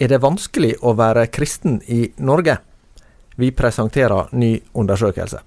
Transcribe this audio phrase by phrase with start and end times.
[0.00, 2.56] Er det vanskelig å være kristen i Norge?
[3.36, 5.42] Vi presenterer ny undersøkelse.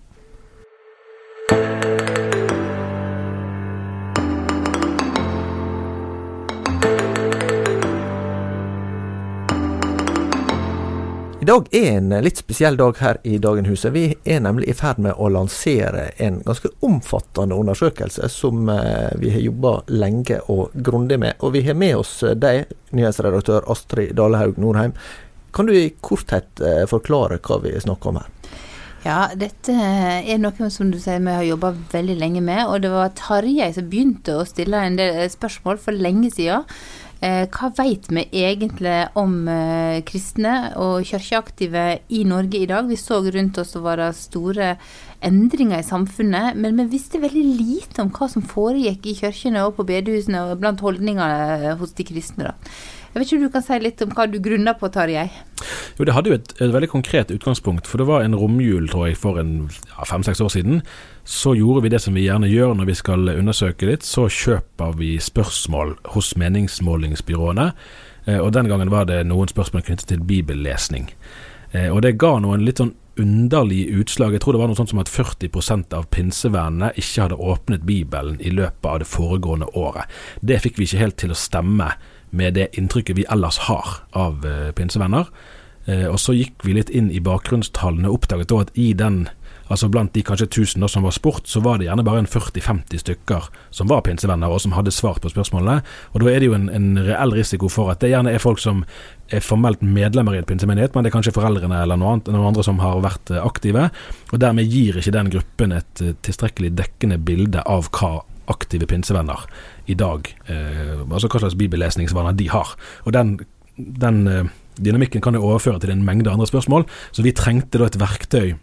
[11.43, 13.91] I dag er en litt spesiell dag her i Dagenhuset.
[13.91, 19.33] Vi er nemlig i ferd med å lansere en ganske omfattende undersøkelse som eh, vi
[19.33, 21.35] har jobba lenge og grundig med.
[21.43, 24.95] Og vi har med oss deg, nyhetsredaktør Astrid Dalehaug Norheim.
[25.51, 28.31] Kan du i korthet eh, forklare hva vi snakker om her?
[29.03, 32.69] Ja, dette er noe som du sier vi har jobba veldig lenge med.
[32.69, 36.63] Og det var Tarjei som begynte å stille en del spørsmål for lenge siden.
[37.23, 42.89] Eh, hva vet vi egentlig om eh, kristne og kirkeaktive i Norge i dag?
[42.89, 44.73] Vi så rundt oss det var store
[45.23, 49.77] endringer i samfunnet, men vi visste veldig lite om hva som foregikk i kirkene og
[49.77, 52.51] på bedehusene og blant holdningene hos de kristne.
[52.51, 52.57] da.
[53.13, 55.27] Jeg vet ikke om du kan si litt om hva du grunner på, Tarjei?
[55.99, 57.85] Jo, Det hadde jo et, et, veldig konkret utgangspunkt.
[57.85, 60.81] For det var en romjul, tror jeg, for ja, fem-seks år siden.
[61.23, 64.01] Så gjorde vi det som vi gjerne gjør når vi skal undersøke litt.
[64.01, 67.67] Så kjøper vi spørsmål hos meningsmålingsbyråene.
[68.25, 71.11] Eh, og den gangen var det noen spørsmål knyttet til bibellesning.
[71.69, 74.33] Eh, og det ga noen litt sånn underlige utslag.
[74.33, 78.41] Jeg tror det var noe sånt som at 40% av pinsevennene ikke hadde åpnet Bibelen
[78.41, 80.09] i løpet av det foregående året.
[80.41, 81.91] Det fikk vi ikke helt til å stemme
[82.33, 85.29] med det inntrykket vi ellers har av uh, pinsevenner.
[85.87, 89.25] Uh, og så gikk vi litt inn i bakgrunnstallene og oppdaget da at i den
[89.71, 93.01] altså blant de kanskje 1000 som var spurt, så var det gjerne bare en 40-50
[93.03, 95.81] stykker som var pinsevenner og som hadde svart på spørsmålene.
[96.13, 98.61] Og da er det jo en, en, reell risiko for at det gjerne er folk
[98.61, 98.83] som
[99.33, 102.81] er formelt medlemmer i en pinsemenighet, men det er kanskje foreldrene eller noen andre som
[102.83, 103.87] har vært eh, aktive.
[104.31, 108.19] Og dermed gir ikke den gruppen et tilstrekkelig dekkende bilde av hva
[108.51, 109.45] aktive pinsevenner
[109.87, 110.27] i dag.
[110.47, 112.75] Eh, altså hva slags bibellesningsvaner de har.
[113.05, 113.37] Og den,
[113.77, 117.89] den eh, dynamikken kan jeg overføre til en mengde andre spørsmål, så vi trengte da
[117.89, 118.55] et verktøy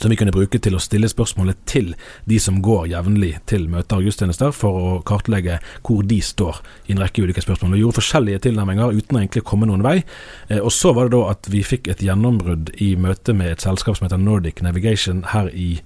[0.00, 1.92] som vi kunne bruke til å stille spørsmålet til
[2.26, 6.96] de som går jevnlig til møter og gudstjenester, for å kartlegge hvor de står i
[6.96, 7.76] en rekke ulike spørsmål.
[7.76, 10.00] Vi gjorde forskjellige tilnærminger uten å egentlig komme noen vei.
[10.48, 13.64] Eh, og så var det da at vi fikk et gjennombrudd i møte med et
[13.64, 15.76] selskap som heter Nordic Navigation her i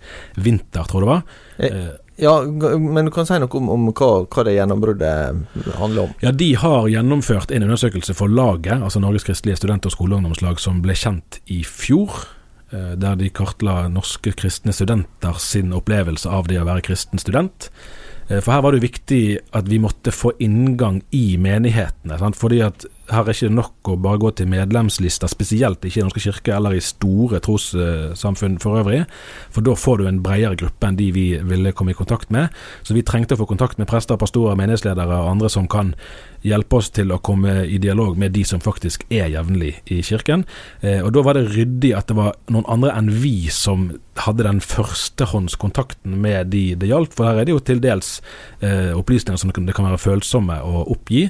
[0.41, 1.99] vinter, tror jeg det var.
[2.19, 6.17] Ja, men du kan si noe om, om hva, hva, det gjennombruddet handler om?
[6.25, 10.83] Ja, De har gjennomført en undersøkelse for laget, altså Norges kristelige student- og skoleungdomslag, som
[10.83, 12.25] ble kjent i fjor.
[12.75, 17.71] Eh, der de kartla norske kristne studenter sin opplevelse av det å være kristen student.
[18.29, 19.23] Eh, for her var det jo viktig
[19.57, 22.19] at vi måtte få inngang i menighetene.
[22.21, 22.37] Sant?
[22.37, 26.23] Fordi at her er ikke nok å bare gå til medlemslister, spesielt ikke i Norske
[26.23, 29.05] kirke eller i store trossamfunn for øvrig,
[29.55, 32.53] for da får du en bredere gruppe enn de vi ville komme i kontakt med.
[32.83, 35.95] Så vi trengte å få kontakt med prester, pastorer, menighetsledere og andre som kan
[36.47, 40.45] hjelpe oss til å komme i dialog med de som faktisk er jevnlig i kirken.
[40.81, 44.47] Eh, og Da var det ryddig at det var noen andre enn vi som hadde
[44.47, 47.15] den førstehåndskontakten med de det gjaldt.
[47.15, 48.21] For her er det jo til dels
[48.61, 51.29] eh, opplysninger som det kan være følsomme å oppgi.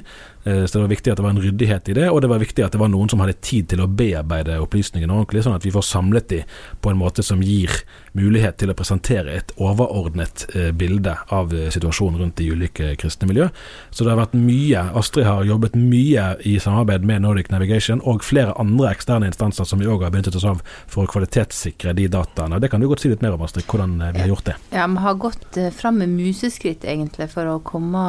[0.49, 2.41] Eh, så det var viktig at det var en ryddighet i det, og det var
[2.41, 5.65] viktig at det var noen som hadde tid til å bearbeide opplysningene ordentlig, sånn at
[5.67, 6.41] vi får samlet de
[6.81, 7.73] på en måte som gir
[8.17, 13.29] mulighet til å presentere et overordnet eh, bilde av eh, situasjonen rundt de ulike kristne
[13.29, 13.49] miljø.
[13.91, 14.85] Så det har vært mye.
[14.99, 19.81] Astrid har jobbet mye i samarbeid med Nordic Navigation og flere andre eksterne instanser som
[19.81, 22.61] vi òg har benyttet oss av for å kvalitetssikre de dataene.
[22.61, 24.57] Det kan du godt si litt mer om, Astrid, hvordan vi har gjort det?
[24.73, 28.01] Ja, Vi har gått fram med museskritt, egentlig, for å komme,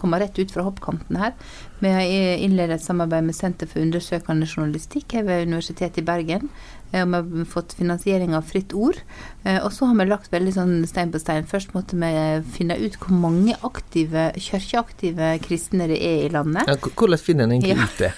[0.00, 1.34] komme rett ut fra hoppkanten her.
[1.78, 2.00] Vi har
[2.40, 6.48] innledet et samarbeid med Senter for undersøkende journalistikk her ved Universitetet i Bergen.
[6.92, 8.98] Eh, og vi har fått finansiering av Fritt Ord.
[9.44, 11.46] Eh, og så har vi lagt veldig sånn stein på stein.
[11.48, 12.10] Først måtte vi
[12.54, 16.70] finne ut hvor mange aktive, kirkeaktive kristne det er i landet.
[16.70, 18.12] Ja, hvordan finner en egentlig ut det?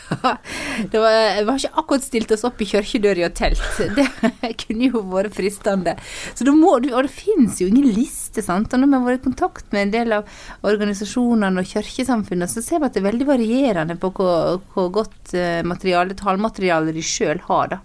[0.93, 3.64] det var, vi har ikke akkurat stilt oss opp i kirkedøra og telt.
[4.38, 5.94] Det kunne jo vært fristende.
[6.37, 8.72] Så da må du, Og det finnes jo ingen liste, sant.
[8.72, 12.62] Og når vi har vært i kontakt med en del av organisasjonene og kirkesamfunnene, så
[12.64, 17.02] ser vi at det er veldig varierende på hvor, hvor godt eh, materiale, tallmateriale de
[17.04, 17.80] sjøl har, da.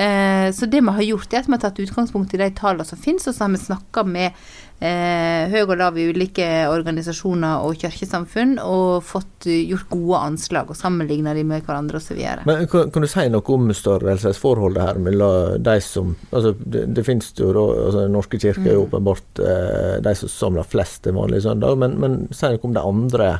[0.00, 2.86] Eh, så det vi har gjort, er at vi har tatt utgangspunkt i de tallene
[2.86, 4.30] som finnes, og så har vi snakka med
[4.80, 10.78] eh, høy og lav i ulike organisasjoner og kirkesamfunn, og fått gjort gode anslag og
[10.78, 12.20] sammenligna de med hverandre osv.
[12.48, 17.02] Men kan, kan, du si noe om størrelsesforholdet her mellom de som altså Det, det
[17.06, 18.88] finnes jo da altså Den norske kirke er jo mm.
[18.88, 22.86] åpenbart eh, de som samler flest til vanlig søndag, men, men si noe om de
[22.92, 23.30] andre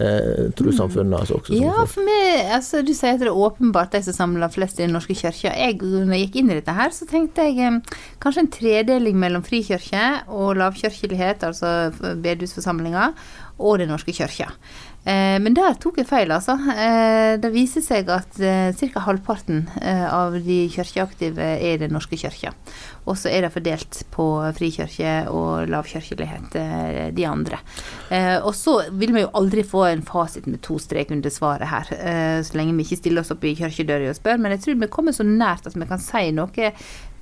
[0.00, 1.20] eh, trossamfunnene.
[1.20, 4.52] Altså også, ja, for meg, altså, Du sier at det er åpenbart de som samler
[4.54, 5.52] flest i Den norske kirka.
[5.52, 9.18] Jeg, når jeg gikk inn i dette her, så tenkte jeg eh, kanskje en tredeling
[9.20, 11.92] mellom frikirke og lavkirkelighet, altså
[12.22, 13.14] bedehusforsamlinger,
[13.58, 14.52] og Den norske kirka.
[15.06, 16.56] Eh, men der tok jeg feil, altså.
[16.72, 19.04] Eh, det viser seg at eh, ca.
[19.06, 22.52] halvparten av de kirkeaktive er i Den norske kirke.
[23.08, 24.26] Og så er det fordelt på
[24.58, 26.56] frikirke og lavkirkelighet,
[27.16, 27.56] de andre.
[28.44, 31.88] Og så vil vi jo aldri få en fasit med to strek under svaret her,
[32.44, 34.42] så lenge vi ikke stiller oss opp i kirkedøra og spør.
[34.42, 36.68] Men jeg tror vi kommer så nært at vi kan si noe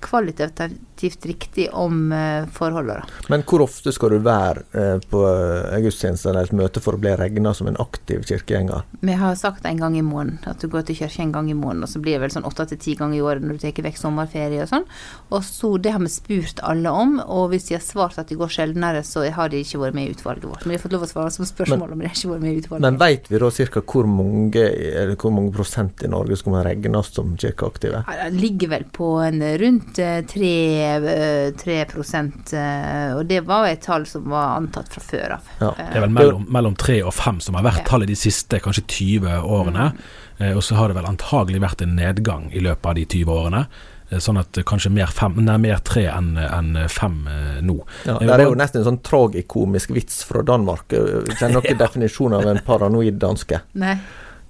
[0.00, 3.04] kvalitativt riktig om uh, forholdene.
[3.28, 7.00] Men hvor ofte skal du være uh, på uh, gudstjeneste eller et møte for å
[7.00, 8.86] bli regna som en aktiv kirkegjenger?
[9.00, 11.56] Vi har sagt en gang i måneden, at du går til kirke en gang i
[11.56, 11.84] måneden.
[11.86, 13.86] Og så blir det vel sånn åtte til ti ganger i året når du tar
[13.86, 14.86] vekk sommerferie og sånn.
[15.30, 18.38] Og så Det har vi spurt alle om, og hvis de har svart at de
[18.38, 20.64] går sjeldnere, så har de ikke vært med i utvalget vårt.
[20.64, 22.52] Men de har fått lov å svare som spørsmål om de har ikke vært med
[22.54, 22.86] i utvalget.
[22.86, 23.82] Men veit vi da ca.
[23.86, 28.02] Hvor, hvor mange prosent i Norge skal man regnes som kirkeaktive?
[28.06, 34.06] Ja, det ligger vel på en rundt rundt 3, 3 og det var et tall
[34.06, 35.50] som var antatt fra før av.
[35.60, 35.72] Ja.
[35.78, 37.88] Det er vel mellom, mellom 3 og 5 som har vært ja.
[37.88, 39.90] tallet de siste kanskje 20 årene.
[39.92, 40.06] Mm.
[40.38, 43.32] Eh, og så har det vel antagelig vært en nedgang i løpet av de 20
[43.32, 43.62] årene.
[44.10, 47.78] Eh, sånn at kanskje mer, fem, nei, mer tre enn en fem eh, nå.
[48.06, 50.92] Ja, det er jo nesten en sånn tragikomisk vits fra Danmark.
[50.92, 51.80] Kjenner dere ja.
[51.86, 53.64] definisjonen av en paranoid danske?
[53.80, 53.98] Nei.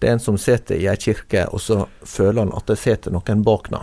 [0.01, 3.15] Det er en som sitter i ei kirke, og så føler han at det sitter
[3.15, 3.83] noen bak nå.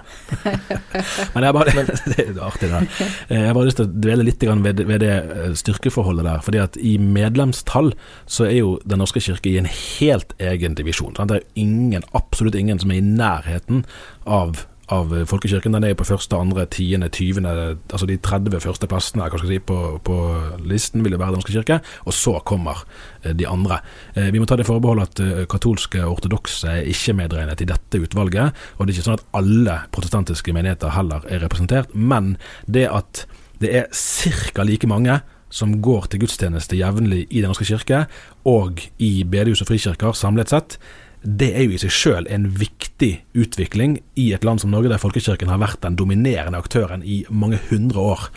[1.33, 2.73] Men jeg bare, det er artig, det.
[2.73, 3.07] her.
[3.29, 6.43] jeg har bare lyst til å dvele litt ved, det eh, styrkeforholdet der.
[6.45, 7.93] fordi at i medlemstall
[8.25, 11.15] så er jo Den norske kirke i en helt egen divisjon.
[11.15, 13.83] Det er ingen, absolutt ingen som er i nærheten
[14.25, 15.75] av av folkekirken.
[15.75, 17.51] Den er på første, andre, tiende, tyvende
[17.93, 20.17] Altså de 30 første plassene si, på, på,
[20.59, 22.83] listen vil det være Den norske kirke, og så kommer
[23.23, 23.79] eh, de andre.
[24.15, 27.69] Eh, vi må ta det forbehold at eh, katolske og ortodokse er ikke medregnet i
[27.69, 28.51] dette utvalget.
[28.77, 32.35] Og det er ikke sånn at alle protestantiske menigheter heller er representert, men
[32.67, 33.25] det at
[33.63, 34.65] det er ca.
[34.67, 35.21] like mange
[35.53, 38.05] som går til gudstjeneste jevnlig i Den norske kirke,
[38.49, 40.79] og i bedehus og frikirker samlet sett,
[41.23, 45.01] det er jo i seg sjøl en viktig utvikling i et land som Norge, der
[45.01, 48.27] folkekirken har vært den dominerende aktøren i mange hundre år.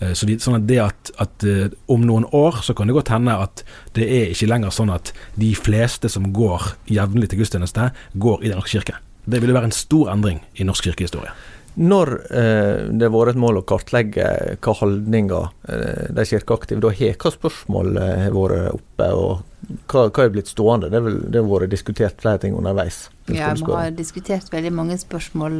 [0.00, 2.96] Eh, så vi, sånn at det at, at uh, om noen år så kan det
[2.96, 3.62] godt hende at
[3.94, 8.50] det er ikke lenger sånn at de fleste som går jevnlig til gudstjeneste, går i
[8.50, 8.98] Den norske kirke.
[9.24, 11.32] Det ville være en stor endring i norsk kirkehistorie.
[11.74, 14.28] Når eh, det har vært et mål å kartlegge
[14.62, 19.42] hva holdninger eh, de kirkeaktive da har, hva spørsmål eh, vært oppe, og
[19.90, 20.90] hva, hva er blitt stående?
[20.92, 23.08] Det, vel, det har vært diskutert flere ting underveis.
[23.32, 25.56] Ja, vi har diskutert veldig mange spørsmål.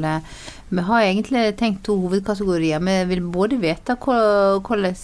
[0.69, 2.83] Vi har egentlig tenkt to hovedkategorier.
[2.85, 4.19] Vi vil både vite hva,
[4.61, 4.99] hvordan,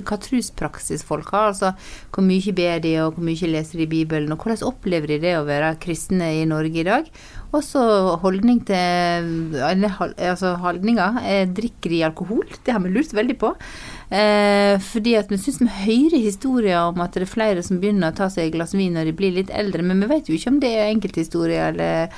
[0.00, 1.74] hva truspraksis folk har, altså
[2.16, 5.36] hvor mye ber de, og hvor mye leser de Bibelen, og hvordan opplever de det
[5.36, 7.12] å være kristne i Norge i dag.
[7.56, 7.80] Også
[8.20, 11.20] holdning til altså holdninger.
[11.24, 12.44] Eh, drikker de alkohol?
[12.66, 13.52] Det har vi lurt veldig på.
[14.10, 18.12] Eh, fordi at vi syns vi hører historier om at det er flere som begynner
[18.12, 20.36] å ta seg et glass vin når de blir litt eldre, men vi vet jo
[20.36, 22.12] ikke om det er enkelthistorier eller,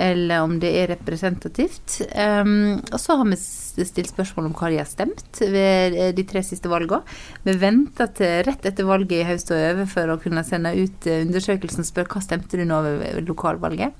[0.00, 2.00] eller om det er representativt.
[2.14, 6.24] Um, og så har vi stilt spørsmål om hva de har stemt ved eh, de
[6.28, 7.04] tre siste valgene.
[7.44, 11.08] Vi venter til rett etter valget i høst og over for å kunne sende ut
[11.10, 13.96] undersøkelsen og spørre hva stemte du nå ved lokalvalget.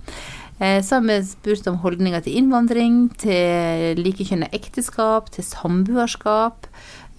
[0.61, 6.69] Eh, så har vi spurt om holdninger til innvandring, til likekjønnet ekteskap, til samboerskap.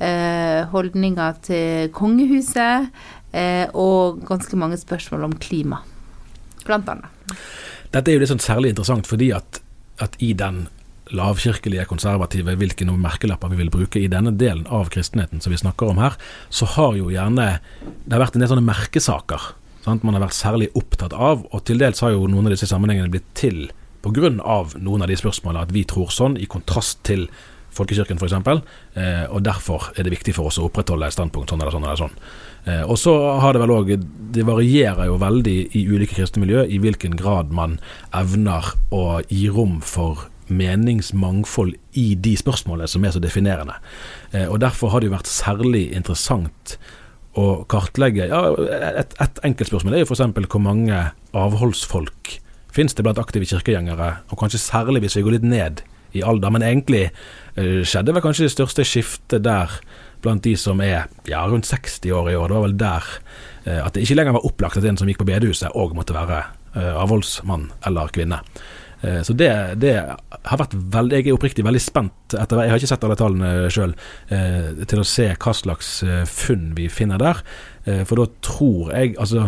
[0.01, 2.91] Eh, holdninger til kongehuset.
[3.33, 5.79] Eh, og ganske mange spørsmål om klima,
[6.65, 7.37] blant annet.
[7.91, 9.59] Dette er jo litt sånn særlig interessant fordi at,
[10.03, 10.65] at i den
[11.11, 15.91] lavkirkelige, konservative, hvilke merkelapper vi vil bruke i denne delen av kristenheten som vi snakker
[15.91, 16.15] om her,
[16.49, 17.57] så har jo gjerne
[18.05, 19.49] det har vært en del sånne merkesaker
[19.85, 21.45] sant, man har vært særlig opptatt av.
[21.51, 23.69] Og til dels har jo noen av disse sammenhengene blitt til
[24.01, 24.29] pga.
[24.31, 27.27] noen av de spørsmålene at vi tror sånn, i kontrast til
[27.71, 28.33] folkekirken f.eks.
[28.95, 31.85] Eh, og derfor er det viktig for oss å opprettholde et standpunkt sånn eller sånn
[31.87, 32.17] eller sånn.
[32.65, 33.87] Eh, og så har det vel òg
[34.31, 37.79] Det varierer jo veldig i ulike kristne miljø i hvilken grad man
[38.15, 43.77] evner å gi rom for meningsmangfold i de spørsmålene som er så definerende.
[44.31, 46.77] Eh, og Derfor har det jo vært særlig interessant
[47.39, 48.41] å kartlegge ja,
[48.99, 50.23] Et, et enkelt spørsmål er jo f.eks.
[50.51, 50.97] hvor mange
[51.31, 52.37] avholdsfolk
[52.71, 55.81] finnes det blant aktive kirkegjengere, og kanskje særlig hvis vi går litt ned
[56.15, 56.51] i alder.
[56.53, 57.09] Men egentlig
[57.57, 59.75] uh, skjedde vel kanskje det største skiftet der
[60.23, 62.49] blant de som er ja, rundt 60 år i år.
[62.49, 63.09] Det var vel der
[63.65, 66.17] eh, at det ikke lenger var opplagt at en som gikk på bedehuset òg måtte
[66.17, 66.43] være
[66.75, 68.41] eh, avholdsmann eller -kvinne.
[69.01, 69.49] Eh, så det,
[69.81, 69.95] det,
[70.45, 73.69] har vært veldig Jeg er oppriktig veldig spent etter Jeg har ikke sett alle tallene
[73.73, 73.95] sjøl,
[74.29, 77.41] eh, til å se hva slags eh, funn vi finner der.
[78.05, 79.47] For da tror jeg Altså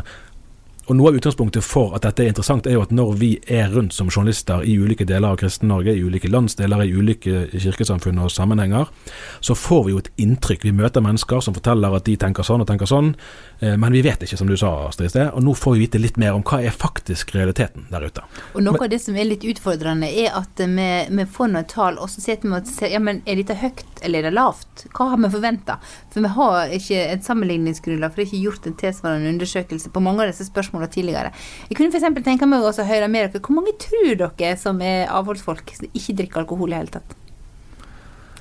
[0.84, 3.72] og Noe av utgangspunktet for at dette er interessant, er jo at når vi er
[3.72, 8.32] rundt som journalister i ulike deler av Kristen-Norge, i ulike landsdeler, i ulike kirkesamfunn og
[8.34, 8.92] sammenhenger,
[9.40, 10.66] så får vi jo et inntrykk.
[10.68, 13.14] Vi møter mennesker som forteller at de tenker sånn og tenker sånn,
[13.62, 15.32] eh, men vi vet ikke, som du sa, Astrid i sted.
[15.32, 18.28] Og nå får vi vite litt mer om hva er faktisk realiteten der ute.
[18.52, 22.12] Og Noe av det som er litt utfordrende, er at vi får noen tall, og
[22.12, 24.86] så sitter vi og ser ja, men er dette høyt eller er det lavt?
[24.92, 25.80] Hva har vi forventa?
[26.14, 30.04] For vi har ikke et sammenligningsgrunnlag, for det er ikke gjort en tilsvarende undersøkelse på
[30.06, 31.32] mange av disse spørsmålene tidligere.
[31.72, 32.22] Jeg kunne f.eks.
[32.28, 33.42] tenke meg å høre med dere.
[33.42, 37.18] Hvor mange tror dere som er avholdsfolk, som ikke drikker alkohol i hele tatt?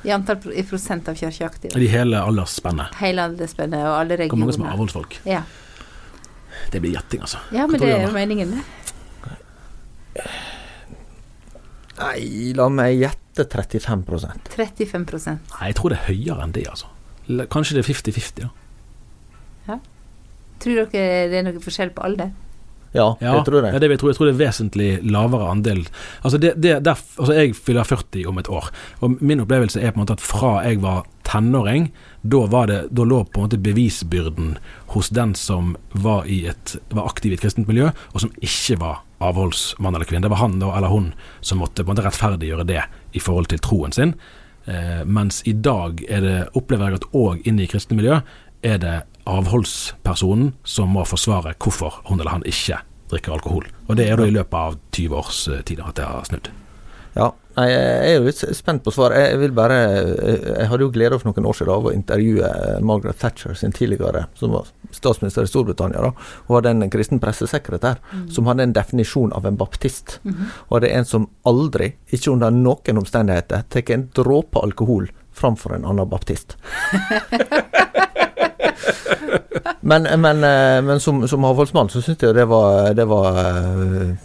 [0.05, 1.81] I antall i prosent av kirkeaktive.
[1.81, 2.93] I hele aldersspennet.
[3.01, 4.35] Hele aldersspennet og alle regioner.
[4.35, 5.21] Hvor mange som er avholdsfolk?
[5.25, 5.45] Ja.
[6.73, 7.41] Det blir gjetting, altså.
[7.57, 10.27] Ja, men det er jo meningen, det.
[12.03, 14.03] Nei, la meg gjette 35
[14.53, 16.91] 35 Nei, jeg tror det er høyere enn det, altså.
[17.27, 18.51] Kanskje det er 50-50, da.
[19.69, 19.79] Ja.
[20.63, 22.33] Tror dere det er noe forskjell på alder?
[22.93, 23.73] Ja, ja, det tror jeg.
[23.73, 25.81] Ja, det jeg, tror, jeg tror det er vesentlig lavere andel.
[26.21, 28.69] Altså, det, det, der, altså Jeg fyller 40 om et år,
[29.01, 31.89] og min opplevelse er på en måte at fra jeg var tenåring,
[32.21, 34.59] da, var det, da lå på en måte bevisbyrden
[34.93, 38.77] hos den som var, i et, var aktiv i et kristent miljø, og som ikke
[38.83, 40.27] var avholdsmann eller kvinne.
[40.27, 42.83] Det var han eller hun som måtte på en måte rettferdiggjøre det
[43.17, 44.17] i forhold til troen sin.
[44.67, 48.21] Eh, mens i dag er det, opplever jeg at òg inne i kristne miljø
[48.63, 52.79] er det avholdspersonen som må forsvare hvorfor hun eller han ikke
[53.11, 53.67] drikker alkohol.
[53.89, 56.53] Og det er da i løpet av 20 års eh, tid at det har snudd.
[57.17, 59.33] Ja, jeg er jo litt spent på svaret.
[59.33, 63.19] Jeg vil bare Jeg hadde jo gleda for noen år siden av å intervjue Margaret
[63.21, 66.01] Thatcher sin tidligere, som var statsminister i Storbritannia.
[66.01, 66.13] da,
[66.49, 68.31] Hun hadde en kristen pressesekretær mm.
[68.33, 70.21] som hadde en definisjon av en baptist.
[70.25, 70.47] Mm -hmm.
[70.69, 75.75] Og det er en som aldri, ikke under noen omstendigheter, tar en dråpe alkohol framfor
[75.75, 76.57] en annen baptist.
[79.81, 84.17] men, men, eh, men, som, som avholdsmann så syns jeg det var, det var eh,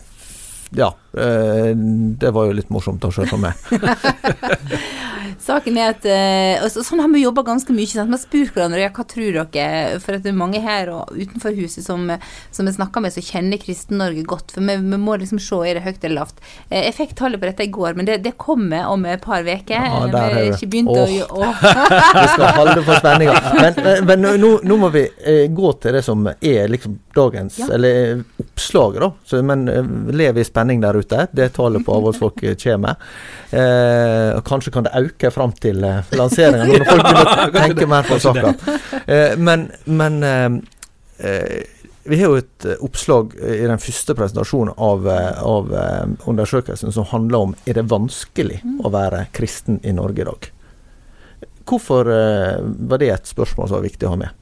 [0.75, 1.71] ja, eh,
[2.19, 3.53] det var jo litt morsomt å se for meg.
[5.44, 7.89] Saken er at uh, og Sånn har vi jobba ganske mye.
[7.89, 8.12] Sant?
[8.13, 11.56] Har spurt hverandre ja, hva tror dere For at det er mange her og utenfor
[11.58, 12.10] huset som,
[12.53, 14.53] som vi snakker med, som kjenner Kristen-Norge godt.
[14.56, 16.41] For vi, vi, må liksom se er det høyt eller lavt.
[16.72, 19.46] Uh, jeg fikk tallet på dette i går, men det, det kommer om et par
[19.46, 19.75] uker.
[19.77, 21.03] Ja, vi har ikke begynt oh.
[21.03, 21.51] å
[22.17, 23.38] Vi skal holde på spenninga.
[23.58, 25.03] Men, men nå, nå, må vi
[25.53, 27.70] gå til det som er liksom dagens, ja.
[27.74, 29.12] eller oppslaget, da.
[29.25, 29.65] Så, men
[30.13, 31.25] lever i spenning der ute.
[31.32, 32.98] Det tallet på avholdsfolk kommer.
[33.51, 38.07] Eh, kanskje kan det øke fram til eh, lanseringa, når folk begynner å tenke mer
[38.07, 38.53] på saka.
[39.38, 40.17] men, men
[42.07, 45.07] vi har jo et oppslag i den første presentasjonen av,
[45.41, 45.72] av
[46.29, 50.50] undersøkelsen som handler om er det vanskelig å være kristen i Norge i dag.
[51.67, 52.12] Hvorfor
[52.91, 54.37] var det et spørsmål som var viktig å ha med?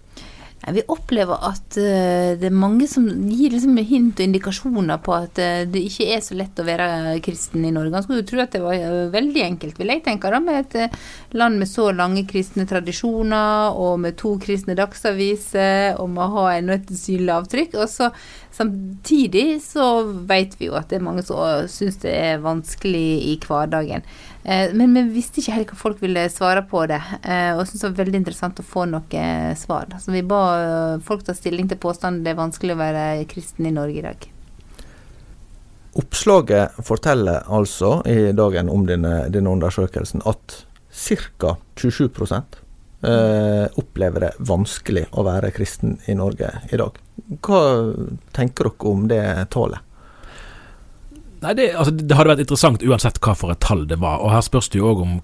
[0.73, 5.41] Vi opplever at uh, det er mange som gir liksom hint og indikasjoner på at
[5.41, 6.87] uh, det ikke er så lett å være
[7.25, 7.93] kristen i Norge.
[7.93, 10.63] Man skulle jo tro at det var uh, veldig enkelt, vil jeg tenke, da, med
[10.63, 10.97] et
[11.37, 16.47] land med så lange kristne tradisjoner, og med to kristne dagsaviser, og med å ha
[16.55, 17.77] ennå et synlig avtrykk.
[17.83, 18.09] Og så
[18.55, 19.85] Samtidig så
[20.29, 24.05] vet vi jo at det er mange som syns det er vanskelig i hverdagen.
[24.43, 27.83] Eh, men vi visste ikke helt hva folk ville svare på det, eh, og syntes
[27.83, 29.25] det var veldig interessant å få noe
[29.59, 29.91] svar.
[29.99, 33.67] Så vi ba eh, folk ta stilling til påstanden det er vanskelig å være kristen
[33.67, 34.29] i Norge i dag.
[35.99, 40.61] Oppslaget forteller altså i dagen om denne, denne undersøkelsen at
[40.95, 41.57] ca.
[41.75, 42.07] 27
[43.03, 47.04] eh, opplever det vanskelig å være kristen i Norge i dag.
[47.45, 47.61] Hva
[48.35, 49.79] tenker dere om det tallet?
[51.45, 54.21] Nei, det, altså, det, hadde vært interessant uansett hva for et tall det var.
[54.23, 55.15] Og her spørs det jo òg om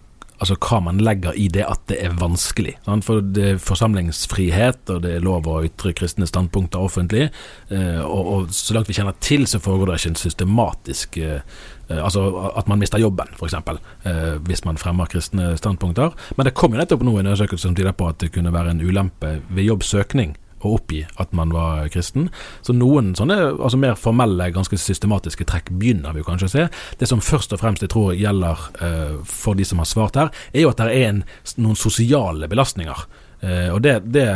[0.41, 2.75] altså, hva man legger i det at det er vanskelig.
[2.86, 3.05] Sant?
[3.07, 7.29] For det er forsamlingsfrihet, og det er lov å ytre kristne standpunkter offentlig.
[7.74, 11.39] Eh, og, og, så langt vi kjenner til, så foregår det ikke en systematisk eh,
[11.89, 12.24] eh Altså
[12.55, 13.57] at man mister jobben, f.eks.
[14.07, 16.13] Eh, hvis man fremmer kristne standpunkter.
[16.38, 18.75] Men det kom jo nettopp nå en undersøkelse som tyder på at det kunne være
[18.75, 22.30] en ulempe ved jobbsøkning å oppgi at man var kristen.
[22.65, 26.68] Så noen sånne altså mer formelle, ganske systematiske trekk begynner vi kanskje å se.
[27.00, 30.32] Det som først og fremst jeg tror gjelder eh, for de som har svart her,
[30.53, 31.25] er jo at det er en,
[31.58, 33.06] noen sosiale belastninger.
[33.41, 34.27] Eh, og det, det,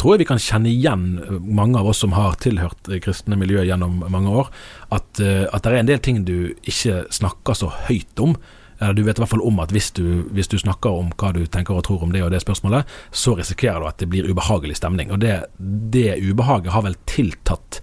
[0.00, 1.08] tror jeg vi kan kjenne igjen,
[1.44, 4.48] mange av oss som har tilhørt kristne miljø gjennom mange år.
[4.88, 8.38] At, uh, at det er en del ting du ikke snakker så høyt om.
[8.78, 11.40] Du vet i hvert fall om at hvis du, hvis du, snakker om hva du
[11.50, 14.78] tenker og tror om det og det spørsmålet, så risikerer du at det blir ubehagelig
[14.78, 15.10] stemning.
[15.10, 17.80] Og det, det ubehaget har vel tiltatt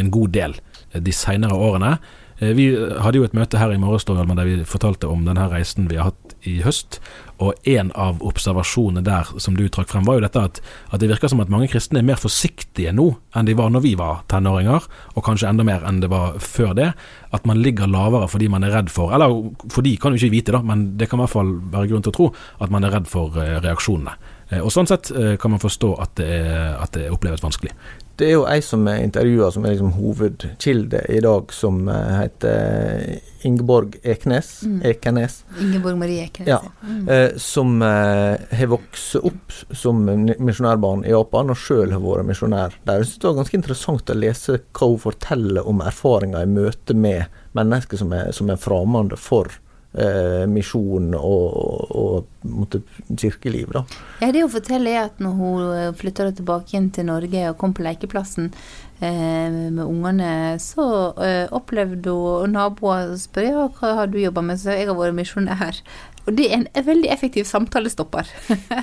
[0.00, 0.56] en god del
[0.94, 1.98] de seinere årene.
[2.38, 5.90] Eh, vi hadde jo et møte her i morges der vi fortalte om denne reisen
[5.90, 6.98] vi har hatt i høst.
[7.42, 11.10] Og en av observasjonene der som du trakk frem, var jo dette at, at, det
[11.10, 14.24] virker som at mange kristne er mer forsiktige nå enn de var når vi var
[14.30, 16.90] tenåringer, og kanskje enda mer enn det var før det.
[17.34, 19.32] At man ligger lavere fordi man er redd for Eller
[19.68, 22.04] for de kan jo ikke vite, da, men det kan i hvert fall være grunn
[22.06, 22.28] til å tro
[22.64, 24.16] at man er redd for eh, reaksjonene.
[24.50, 27.74] Eh, og Sånn sett kan man forstå at det, er, at det oppleves vanskelig.
[28.18, 32.14] Det er jo ei som er intervjua, som er liksom hovedkilde i dag, som eh,
[32.16, 34.48] heter Ingeborg Eknes.
[34.66, 34.80] Mm.
[34.90, 35.36] Ekenes.
[35.62, 36.50] Ingeborg Marie Ekenes.
[36.50, 36.58] Ja.
[36.82, 37.04] Mm.
[37.14, 42.74] Eh, som eh, har vokst opp som misjonærbarn i Japan, og sjøl har vært misjonær
[42.82, 43.04] der.
[43.04, 47.30] Jeg Det var ganske interessant å lese hva hun forteller om erfaringer i møte med
[47.54, 49.60] mennesker som er, som er fremmede for
[49.98, 52.76] eh, misjon og, og og
[53.18, 53.72] kirkeliv.
[53.74, 53.84] Da.
[54.22, 57.58] Ja, det hun forteller er at når hun eh, flytta tilbake igjen til Norge og
[57.60, 58.52] kom på lekeplassen
[59.00, 60.86] eh, med ungene, så
[61.24, 65.18] eh, opplevde hun naboer spør ja, hva har du jobba med, så jeg har vært
[65.18, 65.82] misjonær.
[66.28, 68.28] Og det er en veldig effektiv samtalestopper.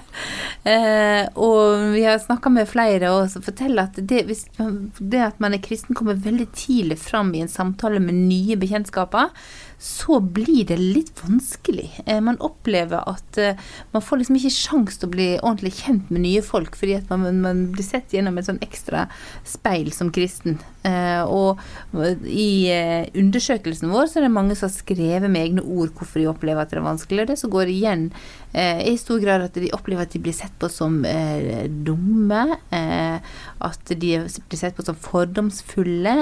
[0.71, 4.47] eh, og vi har snakka med flere og forteller at det, hvis,
[4.97, 9.30] det at man er kristen kommer veldig tidlig fram i en samtale med nye bekjentskaper,
[9.86, 11.91] så blir det litt vanskelig.
[12.06, 13.60] Eh, man opplever at eh,
[13.93, 17.12] man får liksom ikke sjans til å bli ordentlig kjent med nye folk, fordi at
[17.13, 19.06] man, man blir sett gjennom et sånn ekstra
[19.45, 20.58] speil som kristen.
[20.89, 21.62] Eh, og
[22.26, 22.74] i
[23.13, 26.65] undersøkelsen vår så er det mange som har skrevet med egne ord hvorfor de opplever
[26.65, 27.21] at det er vanskelig.
[27.28, 28.10] Og det som går igjen
[28.56, 31.02] i stor grad at de opplever at de blir sett på som
[31.86, 36.13] dumme, at de blir sett på som fordomsfulle,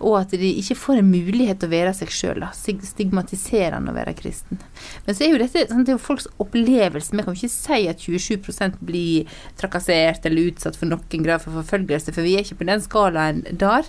[0.00, 4.16] og at de ikke får en mulighet til å være seg sjøl Stigmatiserende å være
[4.16, 4.62] kristen.
[5.04, 7.12] Men så er jo dette det er jo folks opplevelse.
[7.12, 9.28] Vi kan jo ikke si at 27% blir
[9.60, 13.44] trakassert eller utsatt for noen grad for forfølgelse, for vi er ikke på den skalaen
[13.52, 13.84] der.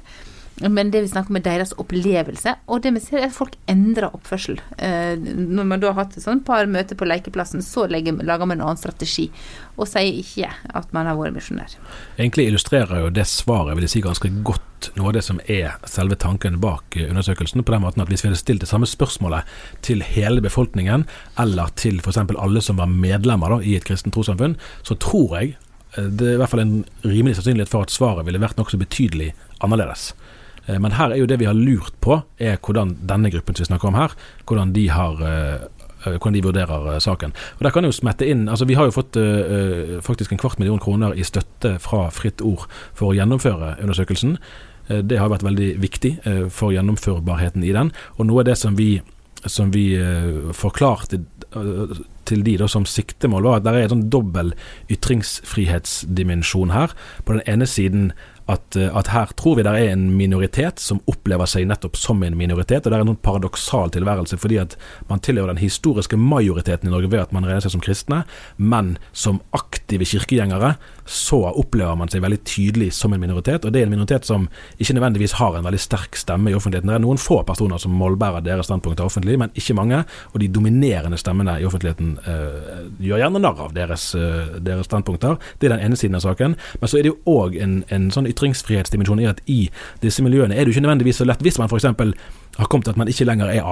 [0.61, 3.55] Men det vi snakker om er deres opplevelse, og det vi ser er at folk
[3.69, 4.59] endrer oppførsel.
[4.77, 8.59] Eh, når man da har hatt et sånt par møter på lekeplassen, så lager man
[8.59, 9.29] en annen strategi,
[9.73, 11.73] og sier ikke at man har vært misjonær.
[12.19, 15.73] Egentlig illustrerer jo det svaret vil jeg si ganske godt noe av det som er
[15.89, 19.49] selve tanken bak undersøkelsen, på den måten at hvis vi hadde stilt det samme spørsmålet
[19.85, 21.07] til hele befolkningen,
[21.41, 22.19] eller til f.eks.
[22.19, 25.55] alle som var medlemmer da, i et kristent trossamfunn, så tror jeg
[25.97, 28.77] eh, det er i hvert fall en rimelig sannsynlighet for at svaret ville vært nokså
[28.81, 29.31] betydelig
[29.63, 30.11] annerledes.
[30.65, 33.65] Eh, men her er jo det vi har lurt på, er hvordan denne gruppen som
[33.65, 35.65] vi snakker om her, hvordan de har eh,
[36.05, 37.33] eh, hvordan de vurderer saken.
[37.57, 39.17] Og der kan jo smette inn, altså Vi har jo fått
[40.03, 44.37] faktisk en kvart million kroner i støtte fra Fritt Ord for å gjennomføre undersøkelsen.
[44.83, 46.17] Det har vært veldig viktig
[46.51, 47.93] for gjennomførbarheten i den.
[48.19, 48.97] Og noe av det som vi,
[49.47, 49.95] som vi
[50.51, 51.21] forklarte
[52.27, 54.51] til de da, som siktemål, var at det er en sånn dobbel
[54.91, 56.91] ytringsfrihetsdimensjon her.
[57.23, 58.11] På den ene siden
[58.51, 62.23] at, eh, at, her tror vi det er en minoritet som opplever seg nettopp som
[62.23, 62.85] en minoritet.
[62.85, 64.77] og Det er en paradoksal tilværelse, fordi at
[65.09, 68.23] man tilhører den historiske majoriteten i Norge ved at man regner seg som kristne,
[68.57, 73.65] men som aktive kirkegjengere så opplever man seg veldig tydelig som en minoritet.
[73.65, 76.89] Og det er en minoritet som ikke nødvendigvis har en veldig sterk stemme i offentligheten.
[76.91, 80.03] Det er noen få personer som målbærer deres standpunkter offentlig, men ikke mange.
[80.31, 85.39] Og de dominerende stemmene i offentligheten uh, gjør gjerne narr av deres, uh, deres, standpunkter.
[85.59, 86.57] Det er den ene siden av saken.
[86.79, 89.61] Men så er det jo òg en, en sånn ytringsfrihetsdimensjon i at i
[90.03, 91.89] disse miljøene er det jo ikke nødvendigvis så lett hvis man f.eks.
[92.57, 93.65] har kommet til at man ikke lenger er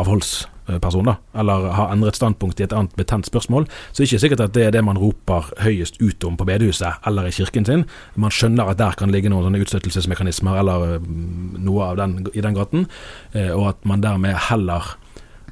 [0.72, 4.24] avholdsperson, da, eller har endret standpunkt i et annet betent spørsmål, så er det ikke
[4.26, 7.68] sikkert at det er det man roper høyest ut om på bedehuset eller i kirken
[7.68, 7.86] sin.
[8.16, 12.44] Man skjønner at der kan ligge noen sånne utstøtelsesmekanismer eller mm, noe av den, i
[12.44, 12.88] den gaten,
[13.34, 14.94] eh, og at man dermed heller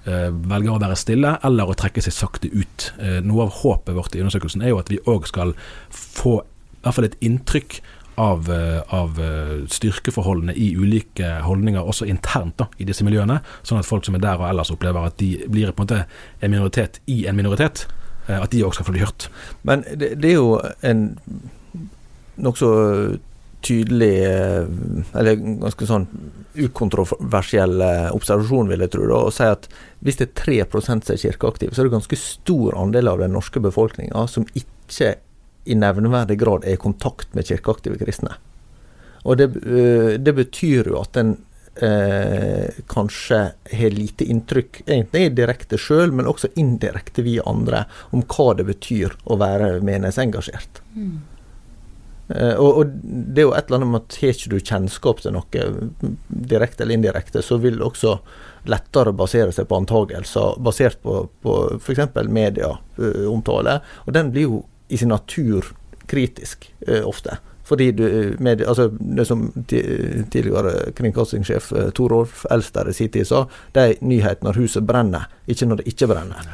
[0.06, 2.92] eh, velger å være stille eller å trekke seg sakte ut.
[3.00, 5.56] Eh, noe av håpet vårt i undersøkelsen er jo at vi òg skal
[5.94, 6.40] få
[6.80, 7.82] i hvert fall et inntrykk
[8.20, 13.40] av, eh, av, eh, styrkeforholdene i ulike holdninger, også internt da, i disse miljøene.
[13.64, 16.06] Sånn at folk som er der og ellers opplever at de blir på en måte
[16.42, 17.86] en minoritet i en minoritet,
[18.28, 19.30] eh, at de òg skal få bli hørt.
[19.64, 21.06] Men det, det er jo en
[22.40, 23.20] nokså
[23.64, 24.16] tydelig,
[25.20, 26.06] eller ganske sånn
[26.56, 27.82] ukontroversiell
[28.16, 29.68] observasjon, vil jeg tro, da, å si at
[30.00, 33.36] hvis det er 3 som er kirkeaktive, så er det ganske stor andel av den
[33.36, 35.18] norske befolkninga som ikke
[35.70, 38.36] i nevneverdig grad er i kontakt med kirkeaktive kristne.
[39.28, 41.36] Og det, eh, det betyr jo at en
[41.82, 43.40] eh, kanskje
[43.72, 49.16] har lite inntrykk, egentlig direkte sjøl, men også indirekte via andre, om hva det betyr
[49.26, 50.82] å være menighetsengasjert.
[50.96, 51.20] Mm.
[52.30, 55.24] Eh, og, og, det er jo et eller annet med at har ikke du kjennskap
[55.24, 55.70] til noe,
[56.28, 58.18] direkte eller indirekte, så vil det også
[58.70, 62.12] lettere basere seg på antagelser basert på, på f.eks.
[62.28, 63.80] medieomtale.
[64.06, 65.74] Og den blir jo i sin natur
[66.10, 67.38] kritisk eh, ofte.
[67.70, 73.28] Fordi du, eh, med, altså, det som tidligere kringkastingssjef eh, Torolf Elster i sin tid
[73.30, 73.44] sa,
[73.76, 76.50] det er nyhet når huset brenner, ikke når det ikke brenner.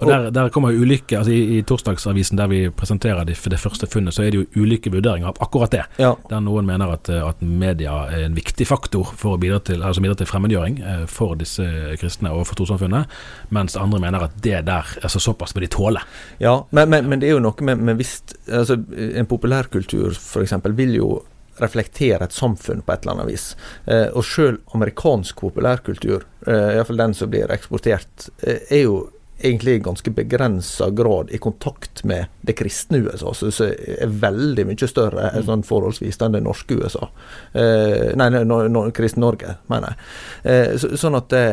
[0.00, 3.60] Og der, der kommer jo ulike, altså i, i, torsdagsavisen der vi presenterer det, det,
[3.60, 5.82] første funnet, så er det jo ulike vurderinger av akkurat det.
[6.00, 6.14] Ja.
[6.30, 10.02] Der noen mener at, at, media er en viktig faktor for å bidra til, altså
[10.04, 11.66] bidra til fremmedgjøring eh, for disse
[12.00, 13.12] kristne og for trossamfunnet,
[13.54, 16.02] mens andre mener at det der, altså såpass må de tåle.
[16.42, 20.52] Ja, men, men, men, det er jo noe med, med visst, altså En populærkultur f.eks.
[20.76, 21.08] vil jo
[21.62, 23.48] reflektere et samfunn på et eller annet vis.
[23.86, 28.96] Eh, og sjøl amerikansk populærkultur, eh, iallfall den som blir eksportert, eh, er jo
[29.38, 34.88] egentlig i ganske begrensa grad i kontakt med det kristne USA, som er veldig mye
[34.88, 35.44] større mm.
[35.48, 37.08] sånn forholdsvis enn det norske USA.
[37.52, 40.08] Eh, nei, no, no, kristne Norge, mener jeg.
[40.52, 41.44] Eh, så, sånn at det,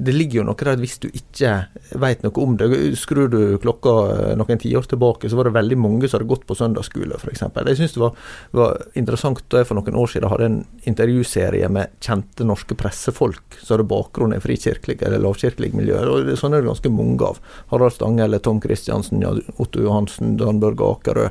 [0.00, 1.54] det, ligger jo noe der hvis du ikke
[2.00, 3.92] vet noe om det Skrur du klokka
[4.38, 7.44] noen tiår tilbake, så var det veldig mange som hadde gått på søndagsskole, f.eks.
[7.44, 8.16] Jeg syns det var,
[8.56, 13.60] var, interessant da jeg for noen år siden hadde en intervjuserie med kjente norske pressefolk
[13.60, 16.10] som hadde bakgrunn i frikirkelige eller lavkirkelige miljøer.
[16.10, 17.40] og Sånn er det ganske mange av.
[17.72, 19.24] Harald Stange eller Tom Kristiansen,
[19.56, 21.30] Otto Johansen, Dan Børge Akerø.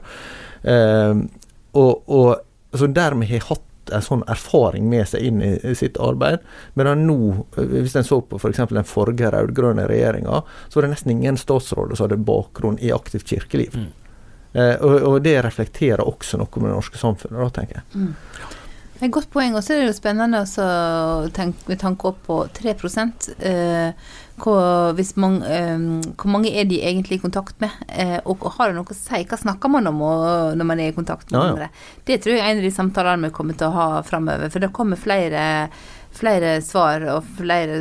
[0.64, 1.24] Eh,
[1.76, 6.42] og, og så dermed har hatt en sånn erfaring med seg inn i sitt arbeid.
[6.74, 7.18] Men nå,
[7.56, 8.64] hvis en så på f.eks.
[8.64, 12.94] For den forrige rød-grønne regjeringa, så var det nesten ingen statsråder som hadde bakgrunn i
[12.96, 13.78] aktivt kirkeliv.
[13.78, 13.92] Mm.
[14.56, 18.06] Eh, og, og, det reflekterer også noe med det norske samfunnet, da, tenker jeg.
[18.06, 18.14] Mm.
[19.04, 19.58] Et godt poeng.
[19.58, 22.76] Og så er det jo spennende å tenke, med tanke opp på 3
[23.36, 27.72] eh, hvor, mange, um, hvor, mange er de egentlig i kontakt med?
[27.88, 29.22] Uh, og har det noe å si?
[29.30, 30.02] Hva snakker man om
[30.60, 31.54] når man er i kontakt med ja, ja.
[31.54, 31.70] andre?
[32.08, 34.52] Det tror jeg er en av de samtalene vi kommer til å ha framover.
[34.52, 35.46] For det kommer flere
[36.16, 37.78] flere svar og flere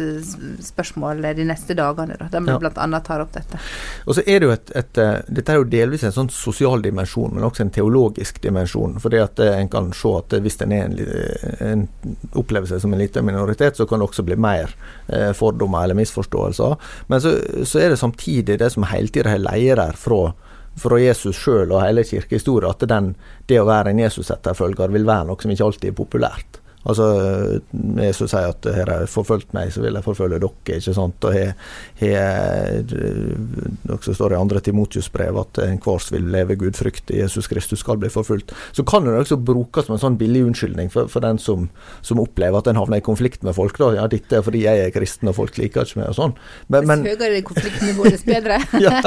[0.65, 2.17] spørsmål de neste dagene.
[2.19, 2.59] Da, der vi ja.
[2.61, 3.01] bl.a.
[3.05, 3.61] tar opp dette.
[4.07, 6.83] Og så er det jo et, et, eh, Dette er jo delvis en sånn sosial
[6.85, 8.99] dimensjon, men også en teologisk dimensjon.
[9.03, 10.97] fordi at eh, en kan se at hvis en, er en,
[11.69, 11.87] en
[12.41, 14.75] opplever seg som en liten minoritet, så kan det også bli mer
[15.09, 16.77] eh, fordommer eller misforståelser.
[17.13, 20.33] Men så, så, er det samtidig det som hele tida har leirer fra
[20.75, 23.13] fra Jesus sjøl og hele kirkehistoria, at den,
[23.47, 26.59] det å være en Jesus-etterfølger vil være noe som ikke alltid er populært.
[26.85, 27.07] Altså,
[27.99, 30.77] Jesus sier at har de forfulgt meg, så vil jeg forfølge dere.
[30.77, 31.25] ikke sant?
[31.25, 31.55] Og her,
[33.89, 37.49] noe som står i andre Timotius brev, at enhver som vil leve gudfryktig, i Jesus
[37.49, 38.53] Kristus, skal bli forfulgt.
[38.77, 41.69] Så kan det også brukes som en sånn billig unnskyldning for, for den som,
[42.05, 43.79] som, opplever at en havner i konflikt med folk.
[43.81, 46.37] da, ja, dette er fordi jeg er kristen og folk liker ikke meg, og sånn.
[46.73, 48.61] Men, men høyere konfliktnivået, dess bedre.
[48.85, 49.01] ja,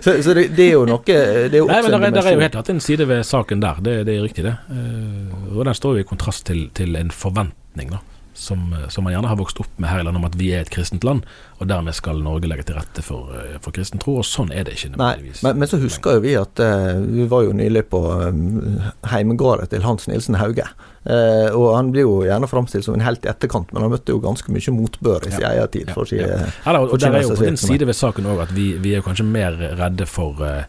[0.00, 2.38] så, så det, det, er jo noe det er jo Nei, men der, er, er
[2.38, 4.54] jo helt tatt en side ved saken der, det, det er riktig, det.
[4.70, 8.04] Uh, og den står jo i kontrast til, til en forventning, da.
[8.40, 10.62] Som, som, man gjerne har vokst opp med her i landet, om at vi er
[10.62, 11.26] et kristent land,
[11.58, 14.14] og dermed skal Norge legge til rette for, for kristen tro.
[14.22, 14.94] Og sånn er det ikke.
[14.96, 15.10] Nei,
[15.42, 18.78] men, men, så husker jo vi at uh, vi var jo nylig på um,
[19.10, 20.64] heimegården til Hans Nilsen Hauge.
[21.04, 24.14] Uh, og han blir jo gjerne framstilt som en helt i etterkant, men han møtte
[24.14, 25.52] jo ganske mye motbør i sin ja.
[25.58, 25.92] egen tid.
[25.92, 26.48] Ja, ja, ja.
[26.54, 28.94] ja da, og der er jo på den side ved saken òg at vi, vi,
[28.96, 30.62] er kanskje mer redde for uh,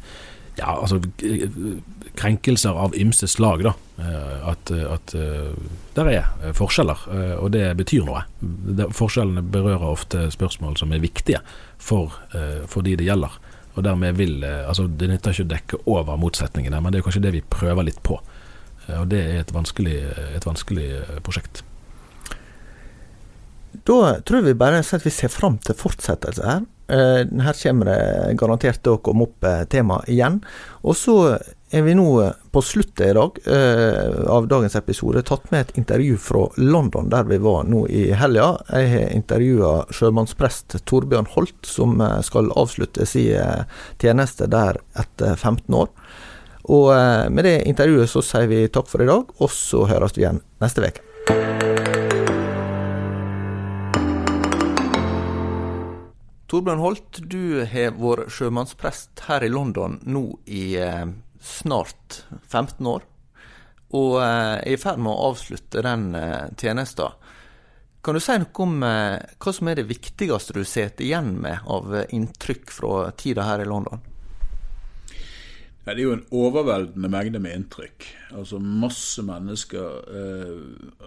[0.58, 1.00] ja, altså
[2.16, 3.74] krenkelser av ymse slag, da.
[4.02, 5.54] Eh, at, at eh,
[5.96, 7.06] der er eh, forskjeller,
[7.40, 8.24] og det betyr noe.
[8.96, 11.42] Forskjellene berører ofte spørsmål som er viktige
[11.78, 12.16] for,
[12.70, 13.36] for de det gjelder.
[13.72, 17.24] Og dermed vil altså Det nytter ikke å dekke over motsetningene, men det er kanskje
[17.24, 18.18] det vi prøver litt på.
[18.92, 19.96] Og det er et vanskelig,
[20.36, 20.88] et vanskelig
[21.24, 21.64] prosjekt.
[23.88, 26.68] Da tror vi bare at vi ser fram til fortsettelse her.
[26.92, 30.42] Her kommer det garantert til å komme opp tema igjen.
[30.84, 31.16] Og så
[31.72, 35.78] er vi nå eh, på sluttet i dag eh, av dagens episode tatt med et
[35.80, 38.50] intervju fra London, der vi var nå i helga.
[38.68, 43.64] Jeg har intervjua sjømannsprest Torbjørn Holt, som eh, skal avslutte sin eh,
[44.04, 45.88] tjeneste der etter 15 år.
[46.76, 50.18] Og eh, med det intervjuet så sier vi takk for i dag, og så høres
[50.18, 51.08] vi igjen neste uke.
[56.52, 61.06] Torbjørn Holt, du har vært sjømannsprest her i London nå i eh,
[61.42, 63.06] snart 15 år,
[63.98, 67.18] og eh, er i ferd med å avslutte den eh, tjenesten.
[68.02, 71.68] Kan du si noe om eh, hva som er det viktigste du sitter igjen med
[71.70, 74.02] av inntrykk fra tida her i London?
[75.82, 78.06] Ja, det er jo en overveldende mengde med inntrykk.
[78.38, 79.96] Altså masse mennesker.
[80.14, 80.60] Eh,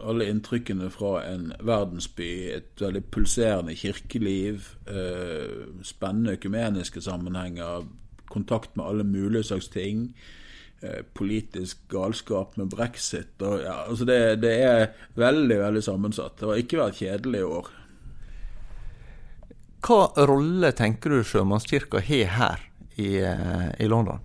[0.03, 7.87] alle inntrykkene fra en verdensby, et veldig pulserende kirkeliv, eh, spennende økumeniske sammenhenger,
[8.35, 10.11] kontakt med alle mulige slags ting.
[10.85, 13.33] Eh, politisk galskap med brexit.
[13.41, 16.37] Og, ja, altså det, det, er veldig veldig sammensatt.
[16.41, 17.73] Det har ikke vært kjedelig i år.
[19.85, 22.69] Hva rolle tenker du Sjømannskirka har her
[23.01, 24.21] i, eh, i London?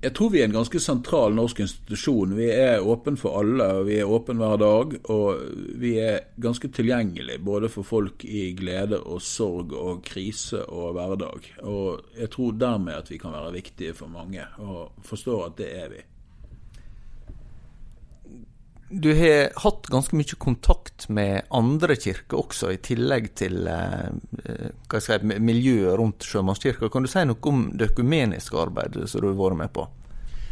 [0.00, 2.30] Jeg tror vi er en ganske sentral norsk institusjon.
[2.38, 4.94] Vi er åpen for alle, og vi er åpen hver dag.
[5.12, 5.42] Og
[5.82, 11.50] vi er ganske tilgjengelig både for folk i glede og sorg og krise og hverdag.
[11.68, 15.68] Og jeg tror dermed at vi kan være viktige for mange, og forstår at det
[15.82, 16.00] er vi.
[18.90, 24.10] Du har hatt ganske mye kontakt med andre kirker også, i tillegg til eh,
[24.88, 26.90] skal jeg, miljøet rundt Sjømannskirka.
[26.90, 29.86] Kan du si noe om det økumeniske arbeidet som du har vært med på?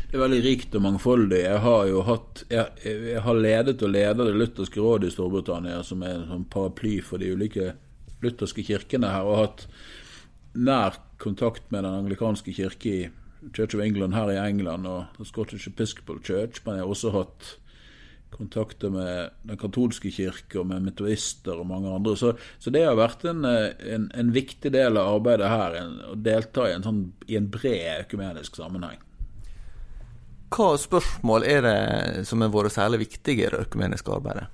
[0.09, 1.43] Det er veldig rikt og mangfoldig.
[1.43, 5.83] Jeg har jo hatt Jeg, jeg har ledet og leder Det lutherske rådet i Storbritannia,
[5.85, 7.75] som er en sånn paraply for de ulike
[8.23, 9.67] lutherske kirkene her, og hatt
[10.55, 13.07] nær kontakt med den anglikanske kirke i
[13.51, 17.57] Church of England her i England og Scottish Episcopal Church, men jeg har også hatt
[18.35, 22.15] kontakter med den katolske kirke og med metodister og mange andre.
[22.19, 26.17] Så, så det har vært en, en, en, viktig del av arbeidet her, en, å
[26.19, 29.01] delta i en, sånn, i en bred økumenisk sammenheng.
[30.55, 31.81] Hva spørsmål er det
[32.29, 34.49] som har vært særlig viktige i det økumeniske arbeidet?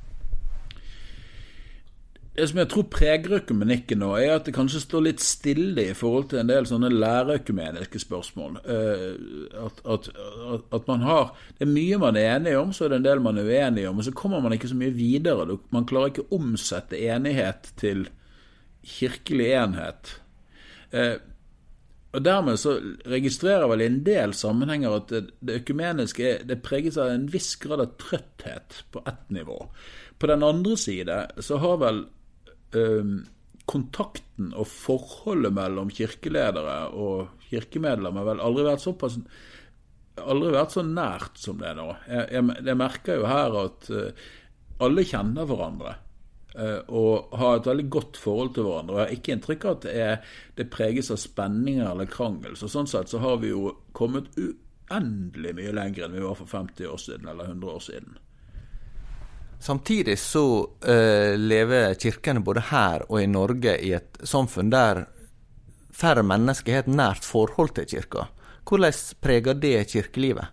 [2.35, 5.95] Det som jeg tror preger økumenikken nå, er at det kanskje står litt stille i
[5.95, 8.57] forhold til en del sånne lærerøkumeniske spørsmål.
[8.75, 9.05] Eh,
[9.63, 10.09] at, at,
[10.75, 13.23] at, man har Det er mye man er enig om, så er det en del
[13.23, 14.01] man er uenig om.
[14.03, 15.47] Og så kommer man ikke så mye videre.
[15.71, 18.09] Man klarer ikke å omsette enighet til
[18.83, 20.17] kirkelig enhet.
[20.91, 21.15] Eh,
[22.15, 22.77] og Dermed så
[23.11, 27.83] registrerer vel i en del sammenhenger at det, økumeniske det preges av en viss grad
[27.83, 29.57] av trøtthet på ett nivå.
[30.19, 32.05] På den andre side så har vel
[33.65, 39.19] kontakten og forholdet mellom kirkeledere og kirkemedlemmer vel aldri vært såpass
[40.23, 41.91] aldri vært så nært som det er nå.
[42.09, 44.27] Jeg, jeg, jeg merker jo her at uh,
[44.85, 45.95] alle kjenner hverandre.
[46.55, 49.01] Uh, og har et veldig godt forhold til hverandre.
[49.01, 52.55] Jeg har ikke inntrykk av at det, er, det preges av spenninger eller krangel.
[52.59, 56.51] Så Sånn sett så har vi jo kommet uendelig mye lenger enn vi var for
[56.51, 58.21] 50 år siden eller 100 år siden.
[59.65, 65.07] Samtidig så uh, lever kirkene både her og i Norge i et samfunn der
[65.89, 68.27] færre mennesker har et nært forhold til kirka.
[68.69, 70.51] Hvordan preger det kirkelivet?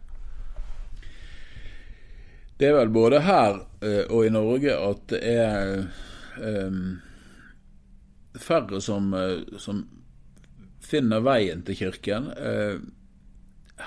[2.56, 5.74] Det er vel både her uh, og i Norge at det er
[6.39, 7.02] um,
[8.39, 9.82] færre som, uh, som,
[10.82, 12.32] finner veien til kirken.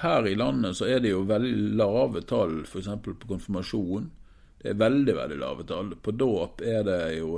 [0.01, 2.93] Her i landet så er det jo veldig lave tall f.eks.
[3.03, 4.07] på konfirmasjon.
[4.65, 5.91] Det er veldig, veldig lave tall.
[6.01, 7.37] På dåp er det jo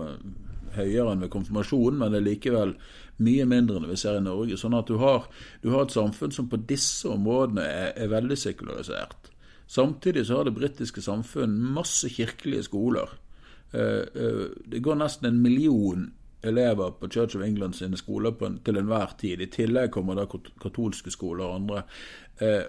[0.77, 2.75] høyere enn ved konfirmasjon, men det er likevel
[3.27, 4.59] mye mindre enn vi ser i Norge.
[4.61, 5.27] Sånn at du har,
[5.65, 9.33] du har et samfunn som på disse områdene er, er veldig sekularisert.
[9.67, 13.11] Samtidig så har det britiske samfunn masse kirkelige skoler.
[13.73, 16.07] Det går nesten en million
[16.43, 19.41] elever på Church of England sine skoler på, til enhver tid.
[19.41, 20.27] I tillegg kommer da
[20.63, 21.83] katolske skoler og andre.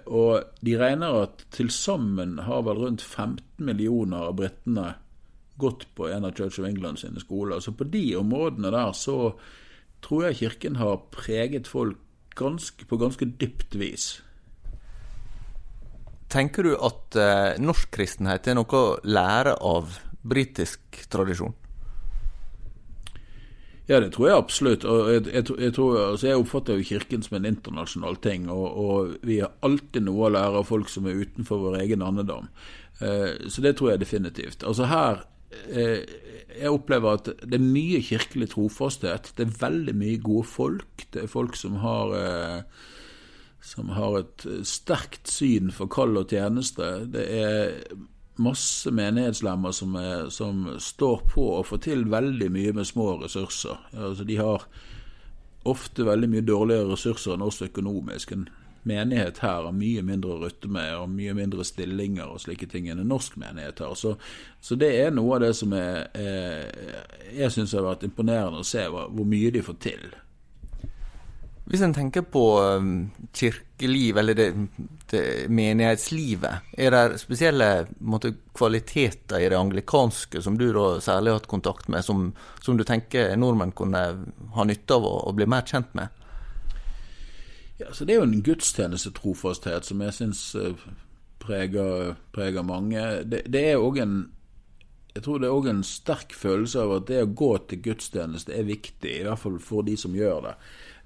[0.08, 4.94] Og de regner at til sammen har vel rundt 15 millioner av britene
[5.58, 7.60] gått på en av Church of England sine skoler.
[7.60, 9.34] Så på de områdene der så
[10.04, 11.98] tror jeg Kirken har preget folk
[12.38, 14.10] ganske, på ganske dypt vis.
[16.28, 19.96] Tenker du at eh, norsk kristenhet er noe å lære av
[20.28, 21.56] britisk tradisjon?
[23.88, 24.84] Ja, det tror jeg absolutt.
[24.84, 28.50] og Jeg, jeg, jeg, tror, altså jeg oppfatter jo Kirken som en internasjonal ting.
[28.52, 32.04] Og, og, vi har alltid noe å lære av folk som er utenfor vår egen
[32.04, 32.50] andedam.
[33.00, 34.66] Eh, så det tror jeg definitivt.
[34.68, 35.22] Altså her
[35.72, 36.04] eh,
[36.58, 39.32] Jeg opplever at det er mye kirkelig trofasthet.
[39.38, 41.08] Det er veldig mye gode folk.
[41.08, 42.84] Det er folk som har eh,
[43.64, 46.92] som har et sterkt syn for kall og tjeneste.
[47.08, 47.72] Det er
[48.38, 53.80] masse menighetslemmer som, er, som, står på å få til veldig mye med små ressurser.
[53.96, 54.64] Altså, de har
[55.68, 58.32] ofte veldig mye dårligere ressurser enn oss økonomisk.
[58.32, 58.46] En
[58.88, 62.88] menighet her har mye mindre å rutte med, og mye mindre stillinger og slike ting
[62.88, 63.98] enn en norsk menighet har.
[63.98, 64.14] Så,
[64.64, 68.68] så det er noe av det som er, er jeg syns har vært imponerende å
[68.68, 70.08] se hvor mye de får til.
[71.68, 72.42] Hvis en tenker på
[72.80, 74.46] um, kirkeliv, eller det,
[75.10, 77.66] det menighetslivet, er det spesielle
[78.00, 82.30] måte, kvaliteter i det anglikanske som du da særlig har hatt kontakt med, som,
[82.64, 84.06] som du tenker nordmenn kunne
[84.56, 86.08] ha nytte av å, å bli mer kjent med?
[87.78, 90.88] Ja, så Det er jo en gudstjenestetrofasthet som jeg syns uh,
[91.44, 93.04] preger, preger, mange.
[93.28, 94.18] Det, det er òg en
[95.12, 98.54] jeg tror det er òg en sterk følelse av at det å gå til gudstjeneste
[98.54, 100.52] er viktig, i hvert fall for de som gjør det.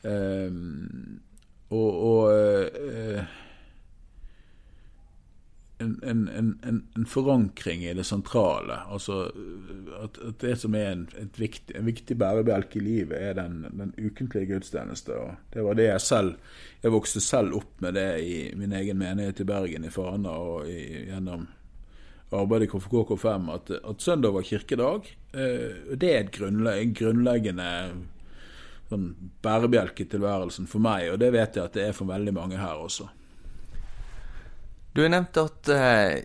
[0.03, 1.21] Ehm,
[1.73, 3.25] og, og eh,
[5.83, 6.29] en, en,
[6.63, 8.77] en, en, forankring i det sentrale.
[8.93, 9.25] Altså
[10.03, 11.07] at, at det som er en,
[11.39, 15.17] viktig, viktig bærebjelke i livet, er den, den ukentlige gudstjeneste.
[15.17, 16.37] Og det var det jeg selv
[16.83, 20.67] Jeg vokste selv opp med det i min egen menighet i Bergen, i Fana, og
[20.67, 21.47] i, gjennom
[22.33, 25.07] arbeidet i KFK5, at, at søndag var kirkedag.
[25.33, 26.33] Eh, det er et
[26.99, 27.69] grunnleggende
[28.93, 29.09] sånn
[29.45, 32.61] bærebjelke i tilværelsen for meg, og det vet jeg at det er for veldig mange
[32.61, 33.09] her også.
[34.93, 36.21] Du har nevnt at eh,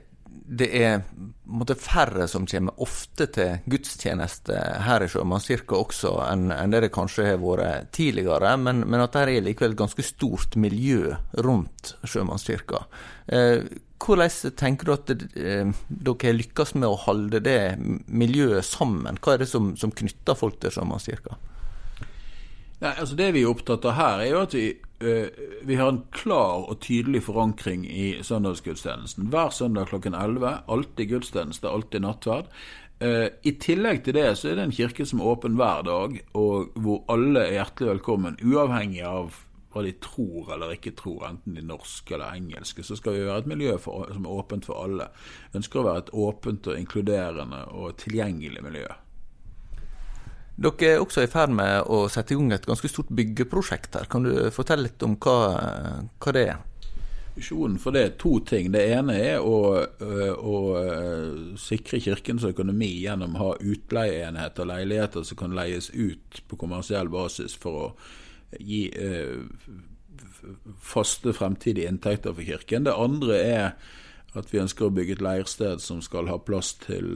[0.48, 1.02] det er
[1.48, 6.94] måtte, færre som kommer ofte til gudstjeneste her i Sjømannskirka også, enn, enn det det
[6.96, 11.96] kanskje har vært tidligere, men, men at det er likevel et ganske stort miljø rundt
[12.08, 12.86] Sjømannskirka.
[13.28, 13.68] Eh,
[14.04, 19.20] hvordan tenker du at eh, dere lykkes med å holde det miljøet sammen?
[19.20, 21.40] Hva er det som, som knytter folk til Sjømannskirka?
[22.78, 24.68] Nei, altså Det vi er opptatt av her, er jo at vi,
[25.02, 29.32] uh, vi har en klar og tydelig forankring i søndagsgudstjenesten.
[29.34, 30.60] Hver søndag klokken 11.
[30.70, 32.52] Alltid gudstjeneste, alltid nattverd.
[33.02, 36.22] Uh, I tillegg til det så er det en kirke som er åpen hver dag,
[36.38, 39.42] og hvor alle er hjertelig velkommen, uavhengig av
[39.74, 43.44] hva de tror eller ikke tror, enten de norske eller engelske, så skal vi være
[43.44, 45.10] et miljø for, som er åpent for alle.
[45.52, 48.88] Vi ønsker å være et åpent og inkluderende og tilgjengelig miljø.
[50.58, 54.08] Dere er også i ferd med å sette i gang et ganske stort byggeprosjekt her.
[54.10, 55.38] Kan du fortelle litt om hva,
[56.18, 56.64] hva det er?
[57.38, 58.72] Visjonen for det er to ting.
[58.74, 60.56] Det ene er å, å,
[61.62, 67.54] sikre kirkens økonomi gjennom å ha utleieenheter, leiligheter som kan leies ut på kommersiell basis
[67.54, 67.92] for å
[68.58, 68.88] gi
[70.82, 72.88] faste fremtidige inntekter for kirken.
[72.90, 73.68] Det andre er
[74.38, 77.14] at vi ønsker å bygge et leirsted som skal ha plass til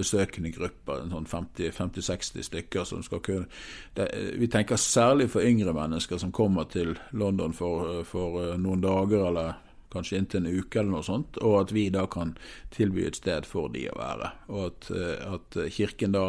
[0.00, 2.84] besøkende grupper, sånn 50-60 stykker.
[2.84, 3.46] som skal kunne
[3.94, 4.08] det,
[4.38, 9.28] Vi tenker særlig for yngre mennesker som kommer til London for, for eh, noen dager
[9.28, 9.58] eller
[9.90, 12.36] kanskje inntil en uke eller noe sånt, og at vi da kan
[12.70, 14.30] tilby et sted for de å være.
[14.48, 16.28] Og at, eh, at kirken da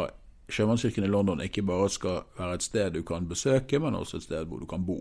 [0.52, 4.26] Sjømannskirken i London ikke bare skal være et sted du kan besøke, men også et
[4.26, 4.98] sted hvor du kan bo.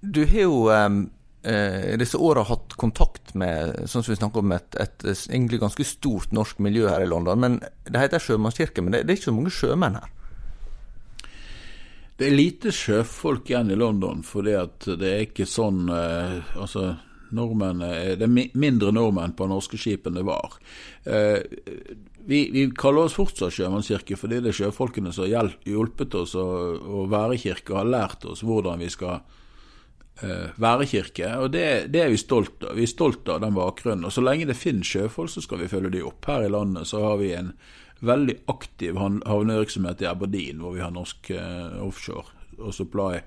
[0.00, 1.10] Du har jo um
[1.42, 6.32] eh, disse åra hatt kontakt med sånn som vi om et, et, egentlig ganske stort
[6.36, 7.40] norsk miljø her i London.
[7.40, 10.16] men Det heter sjømannskirke, men det, det, er ikke så mange sjømenn her?
[12.20, 16.94] Det er lite sjøfolk igjen i London, fordi at det er ikke sånn eh, altså
[17.30, 17.78] nordmenn,
[18.18, 20.56] Det er mindre nordmenn på norske skip enn det var.
[21.06, 21.38] Eh,
[22.26, 26.34] vi, vi, kaller oss fortsatt sjømannskirke fordi det er sjøfolkene som har hjulpet oss
[27.40, 29.22] kirke og har lært oss hvordan vi skal
[30.24, 31.32] uh, være kirke.
[31.40, 32.76] Og det, det, er vi stolt av.
[32.78, 34.06] Vi er stolt av den bakgrunnen.
[34.08, 36.24] Og så lenge det finnes sjøfolk, så skal vi følge de opp.
[36.28, 37.54] Her i landet så har vi en
[38.00, 42.28] veldig aktiv havnevirksomhet i Aberdeen, hvor vi har norsk uh, offshore
[42.60, 43.20] og supply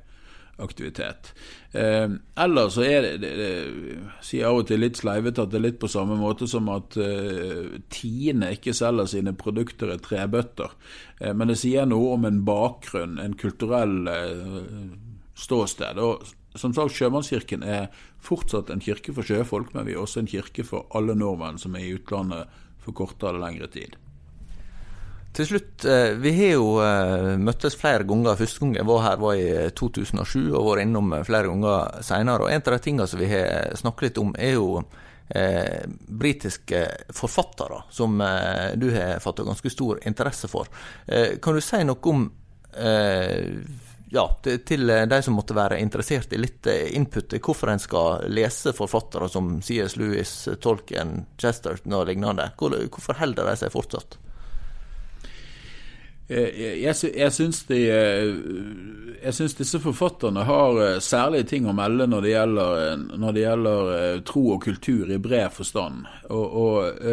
[0.58, 1.34] aktivitet.
[1.71, 5.60] Eh, eller så er det, det, det sier av og til litt sleivete at det
[5.60, 10.75] er litt på samme måte som at eh, Tine ikke selger sine produkter i trebøtter.
[11.19, 14.61] Eh, men det sier noe om en bakgrunn, en kulturell eh,
[15.39, 16.01] ståsted.
[16.01, 17.89] og som sagt, Sjømannskirken er
[18.24, 21.76] fortsatt en kirke for sjøfolk, men vi er også en kirke for alle nordmenn som
[21.78, 22.49] er i utlandet
[22.84, 23.97] for kortere eller lengre tid.
[25.34, 28.38] Til slutt, eh, vi har jo eh, møttes flere ganger.
[28.38, 32.45] Første gang jeg var her var i 2007, og vært innom flere ganger senere.
[32.45, 34.68] Og en av de tingene som vi har snakket litt om, er jo
[35.34, 36.84] eh, britiske
[37.18, 40.70] forfattere, som eh, du har fått ganske stor interesse for.
[41.08, 42.28] Eh, kan du si noe om
[42.78, 43.49] eh,
[44.14, 49.30] ja, til de som måtte være interessert i litt input, hvorfor en skal lese forfattere
[49.32, 49.97] som C.S.
[49.97, 52.51] Lewis, Tolkien, Chesterton og lignende.
[52.59, 54.20] Hvorfor holder de seg fortsatt?
[56.34, 57.28] Jeg, jeg, jeg
[59.36, 63.91] syns disse forfatterne har eh, særlige ting å melde når det gjelder, når det gjelder
[63.97, 66.07] eh, tro og kultur i bred forstand.
[66.32, 67.03] Og, og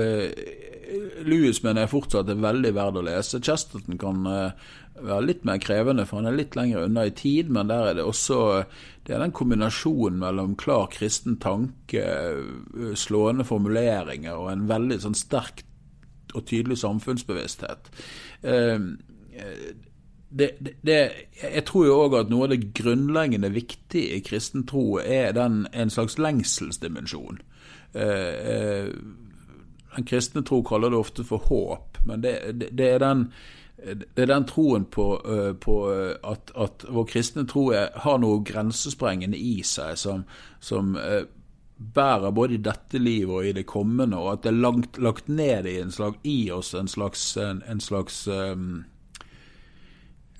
[1.24, 3.40] mener jeg fortsatt er veldig verd å lese.
[3.44, 7.50] Chesterton kan uh, være litt mer krevende, for han er litt lenger unna i tid,
[7.52, 8.40] men der er det også
[9.06, 12.04] det er den kombinasjonen mellom klar kristen tanke,
[12.94, 15.64] slående formuleringer og en veldig sånn sterk
[16.36, 17.90] og tydelig samfunnsbevissthet.
[18.46, 18.92] Ehm,
[20.30, 20.98] det, det, det,
[21.42, 25.64] jeg tror jo òg at noe av det grunnleggende viktige i kristen tro er den,
[25.72, 27.40] en slags lengselsdimensjon.
[27.98, 28.92] Eh, eh,
[29.96, 32.36] den kristne tro kaller det ofte for håp, men det,
[32.86, 33.30] er den
[33.80, 38.42] det er den troen på, eh, på at, at, vår kristne tro er, har noe
[38.44, 40.26] grensesprengende i seg som,
[40.60, 40.92] som
[41.80, 45.32] bærer både i dette livet og i det kommende, og at det er langt, lagt
[45.32, 48.82] ned i, slags, i oss en slags, en, en slags um,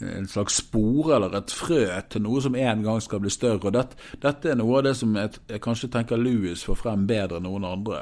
[0.01, 3.69] en slags spore eller et frø til noe som en gang skal bli større.
[3.69, 7.07] og Dette, dette er noe av det som jeg, jeg kanskje tenker Louis får frem
[7.09, 8.01] bedre enn noen andre.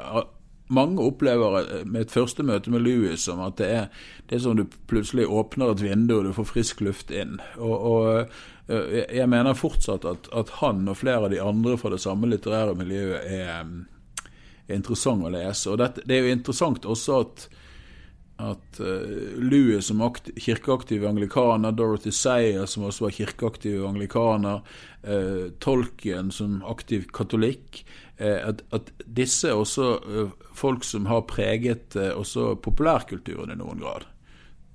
[0.69, 3.89] Mange opplever eh, med et første møte med Louis som at det er,
[4.29, 7.39] det er som du plutselig åpner et vindu og du får frisk luft inn.
[7.57, 8.31] Og, og
[8.69, 12.29] Eh, jeg mener fortsatt at, at, han og flere av de andre fra det samme
[12.29, 13.71] litterære miljøet er,
[14.67, 15.71] er interessant å lese.
[15.71, 17.47] Og det, det er jo interessant også at,
[18.39, 20.01] at uh, Louis som
[20.39, 24.61] kirkeaktiv anglikaner, Dorothy Sayer som også var kirkeaktiv anglikaner,
[25.03, 27.83] uh, Tolkien som aktiv katolikk,
[28.21, 29.99] uh, at, at, disse er også
[30.55, 34.07] folk som har preget også populærkulturen i noen grad.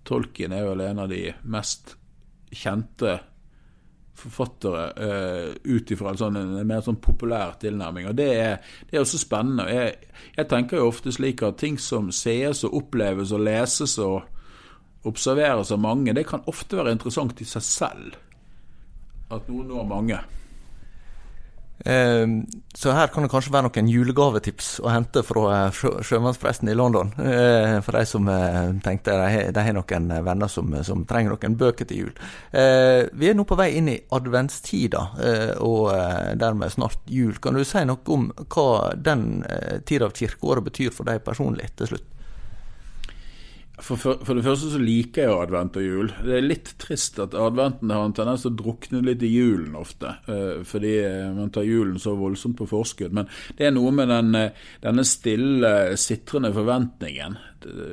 [0.04, 1.96] Tolkien er vel en av de mest
[2.54, 3.18] kjente
[4.14, 8.08] forfattere uh, ut ifra en, sånn, en, mer sånn populær tilnærming.
[8.10, 9.66] og Det er, det er også spennende.
[9.72, 14.22] Jeg, jeg, tenker jo ofte slik at ting som sees og oppleves og leses og
[15.04, 18.14] observeres av mange, det kan ofte være interessant i seg selv.
[19.34, 20.22] At noe når mange.
[21.78, 26.76] Ehm, så her kan det kanskje være noen julegavetips å hente fra eh, sjømannspresten i
[26.78, 27.10] London.
[27.18, 29.16] Eh, for de som eh, tenkte
[29.54, 32.14] de har noen venner som, som, trenger noen bøker til jul.
[32.54, 35.02] Vi er nå på vei inn i adventstida,
[35.64, 35.90] og
[36.40, 37.36] dermed snart jul.
[37.42, 39.44] Kan du si noe om hva den
[39.86, 42.10] tida av kirkeåret betyr for deg personlig til slutt?
[43.74, 46.10] For, for, for, det første så liker jeg jo advent og jul.
[46.22, 49.74] Det er litt trist at adventen har en tendens til å drukne litt i julen
[49.74, 50.12] ofte.
[50.28, 53.16] Uh, fordi eh, man tar julen så voldsomt på forskudd.
[53.18, 53.26] Men
[53.58, 57.34] det er noe med den, eh, denne stille, sitrende forventningen.
[57.64, 57.88] Det,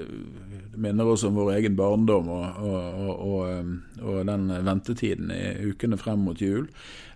[0.81, 3.71] minner oss om vår egen barndom og, og, og,
[4.05, 6.69] og den ventetiden i ukene frem mot jul.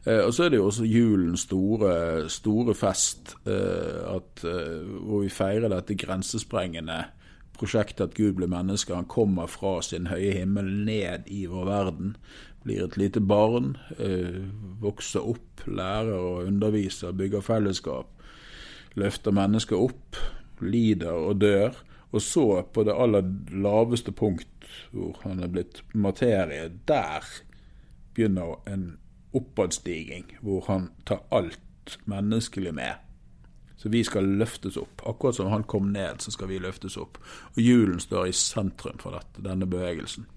[0.05, 1.93] Og så er det jo også julens store,
[2.29, 6.99] store fest, at, hvor vi feirer dette grensesprengende
[7.59, 8.95] prosjektet at Gud blir menneske.
[8.95, 12.15] Han kommer fra sin høye himmel ned i vår verden.
[12.65, 14.45] Blir et lite barn, øh,
[14.81, 18.11] vokser opp, lærer og underviser, bygger fellesskap.
[18.95, 20.19] Løfter mennesket opp,
[20.61, 21.75] lider og dør.
[22.11, 24.47] Og så, på det aller laveste punkt,
[24.91, 27.25] hvor han er blitt materie, der
[28.15, 28.97] begynner en
[29.35, 33.04] oppadstiging, hvor han tar alt menneskelig med
[33.77, 35.03] så vi skal løftes opp.
[35.05, 37.19] Akkurat som han kom ned, så skal vi løftes opp.
[37.55, 40.27] Og julen står i sentrum for dette, denne bevegelsen.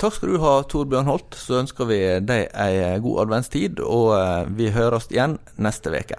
[0.00, 1.38] Takk skal du ha, Torbjørn Holt.
[1.38, 6.18] Så ønsker vi deg ei god adventstid, og eh, vi høres igjen neste uke.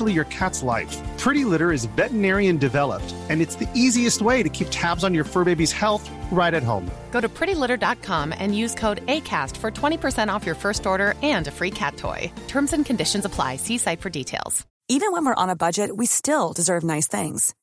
[0.00, 0.98] your cat's life.
[1.18, 5.24] Pretty Litter is veterinarian developed, and it's the easiest way to keep tabs on your
[5.24, 6.90] fur baby's health right at home.
[7.12, 11.52] Go to prettylitter.com and use code ACAST for 20% off your first order and a
[11.52, 12.32] free cat toy.
[12.48, 13.56] Terms and conditions apply.
[13.56, 14.66] See site for details.
[14.88, 17.54] Even when we're on a budget, we still deserve nice things.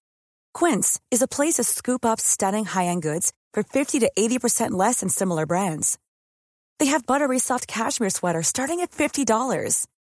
[0.54, 4.72] Quince is a place to scoop up stunning high end goods for 50 to 80%
[4.72, 6.00] less than similar brands.
[6.80, 9.86] They have buttery soft cashmere sweaters starting at $50,